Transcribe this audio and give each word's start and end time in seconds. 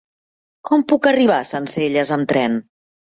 Com 0.69 0.85
puc 0.91 1.05
arribar 1.11 1.35
a 1.41 1.45
Sencelles 1.49 2.13
amb 2.17 2.31
tren? 2.33 2.57